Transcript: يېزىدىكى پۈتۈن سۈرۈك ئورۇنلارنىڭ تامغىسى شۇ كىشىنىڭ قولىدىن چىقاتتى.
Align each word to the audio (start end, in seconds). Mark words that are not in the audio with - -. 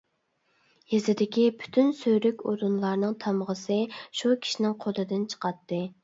يېزىدىكى 0.91 1.41
پۈتۈن 1.57 1.91
سۈرۈك 1.99 2.41
ئورۇنلارنىڭ 2.51 3.13
تامغىسى 3.25 3.77
شۇ 4.21 4.31
كىشىنىڭ 4.47 4.73
قولىدىن 4.87 5.29
چىقاتتى. 5.35 5.81